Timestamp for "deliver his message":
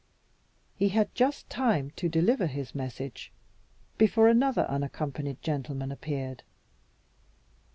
2.09-3.31